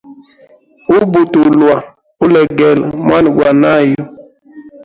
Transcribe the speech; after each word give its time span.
Ubutulwa 0.97 1.73
ulegele 2.25 2.85
mwana 3.05 3.29
gwa 3.35 3.49
nayu. 3.61 4.03